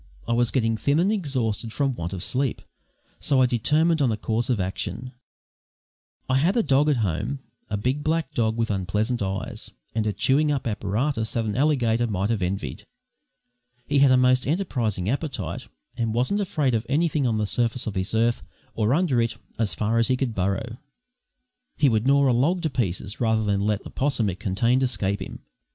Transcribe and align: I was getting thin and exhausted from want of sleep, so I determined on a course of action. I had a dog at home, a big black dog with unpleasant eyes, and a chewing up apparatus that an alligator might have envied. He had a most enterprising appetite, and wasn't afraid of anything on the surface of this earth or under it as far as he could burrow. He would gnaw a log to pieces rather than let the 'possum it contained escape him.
I 0.27 0.33
was 0.33 0.49
getting 0.49 0.77
thin 0.77 0.97
and 0.97 1.11
exhausted 1.11 1.71
from 1.71 1.93
want 1.93 2.11
of 2.11 2.23
sleep, 2.23 2.63
so 3.19 3.39
I 3.39 3.45
determined 3.45 4.01
on 4.01 4.11
a 4.11 4.17
course 4.17 4.49
of 4.49 4.59
action. 4.59 5.11
I 6.27 6.37
had 6.39 6.57
a 6.57 6.63
dog 6.63 6.89
at 6.89 6.97
home, 7.05 7.37
a 7.69 7.77
big 7.77 8.03
black 8.03 8.33
dog 8.33 8.57
with 8.57 8.71
unpleasant 8.71 9.21
eyes, 9.21 9.69
and 9.93 10.07
a 10.07 10.11
chewing 10.11 10.51
up 10.51 10.65
apparatus 10.65 11.33
that 11.33 11.45
an 11.45 11.55
alligator 11.55 12.07
might 12.07 12.31
have 12.31 12.41
envied. 12.41 12.87
He 13.85 13.99
had 13.99 14.09
a 14.09 14.17
most 14.17 14.47
enterprising 14.47 15.07
appetite, 15.07 15.67
and 15.95 16.15
wasn't 16.15 16.39
afraid 16.39 16.73
of 16.73 16.83
anything 16.89 17.27
on 17.27 17.37
the 17.37 17.45
surface 17.45 17.85
of 17.85 17.93
this 17.93 18.15
earth 18.15 18.41
or 18.73 18.95
under 18.95 19.21
it 19.21 19.37
as 19.59 19.75
far 19.75 19.99
as 19.99 20.07
he 20.07 20.17
could 20.17 20.33
burrow. 20.33 20.77
He 21.77 21.89
would 21.89 22.07
gnaw 22.07 22.27
a 22.27 22.33
log 22.33 22.63
to 22.63 22.71
pieces 22.71 23.21
rather 23.21 23.43
than 23.43 23.61
let 23.67 23.83
the 23.83 23.91
'possum 23.91 24.31
it 24.31 24.39
contained 24.39 24.81
escape 24.81 25.21
him. 25.21 25.41